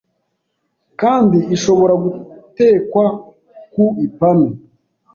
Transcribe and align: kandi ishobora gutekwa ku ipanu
kandi 1.01 1.37
ishobora 1.55 1.93
gutekwa 2.03 3.05
ku 3.73 3.85
ipanu 4.05 4.47